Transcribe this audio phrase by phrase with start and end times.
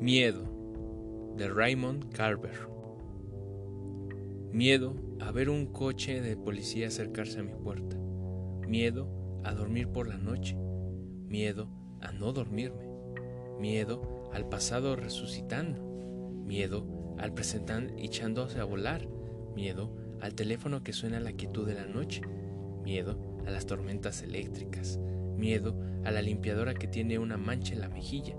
[0.00, 2.68] Miedo de Raymond Carver.
[4.52, 7.96] Miedo a ver un coche de policía acercarse a mi puerta.
[8.68, 9.08] Miedo
[9.42, 10.56] a dormir por la noche.
[11.26, 11.68] Miedo
[12.00, 12.88] a no dormirme.
[13.58, 15.82] Miedo al pasado resucitando.
[16.46, 19.08] Miedo al presente echándose a volar.
[19.56, 22.22] Miedo al teléfono que suena a la quietud de la noche.
[22.84, 25.00] Miedo a las tormentas eléctricas.
[25.36, 28.36] Miedo a la limpiadora que tiene una mancha en la mejilla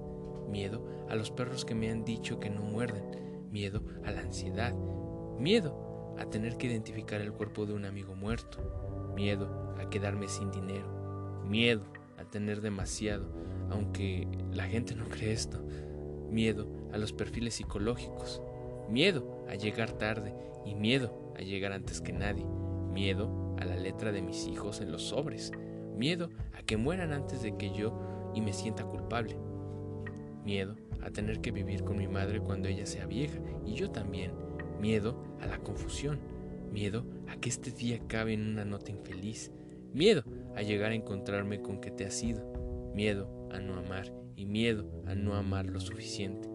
[0.50, 4.74] miedo a los perros que me han dicho que no muerden, miedo a la ansiedad,
[5.38, 10.52] miedo a tener que identificar el cuerpo de un amigo muerto, miedo a quedarme sin
[10.52, 11.86] dinero, miedo
[12.18, 13.28] a tener demasiado,
[13.70, 15.64] aunque la gente no cree esto,
[16.30, 18.42] miedo a los perfiles psicológicos,
[18.90, 20.34] miedo a llegar tarde
[20.66, 22.46] y miedo a llegar antes que nadie,
[22.92, 25.52] miedo a la letra de mis hijos en los sobres,
[25.96, 29.38] miedo a que mueran antes de que yo y me sienta culpable,
[30.44, 34.32] miedo a tener que vivir con mi madre cuando ella sea vieja y yo también,
[34.80, 36.20] miedo a la confusión,
[36.72, 39.52] miedo a que este día acabe en una nota infeliz,
[39.94, 40.24] miedo
[40.56, 44.90] a llegar a encontrarme con que te has ido, miedo a no amar y miedo
[45.06, 46.50] a no amar lo suficiente,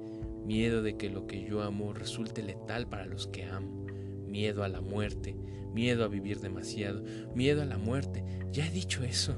[0.45, 3.87] miedo de que lo que yo amo resulte letal para los que amo,
[4.27, 5.37] miedo a la muerte,
[5.73, 7.03] miedo a vivir demasiado,
[7.35, 9.35] miedo a la muerte, ya he dicho eso.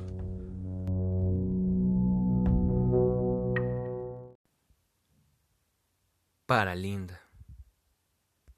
[6.46, 7.25] Para Linda.